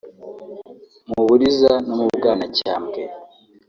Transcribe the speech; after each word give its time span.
mu 1.09 1.21
Buriza 1.27 1.73
no 1.85 1.93
mu 1.99 2.05
Bwanacyambwe 2.15 3.01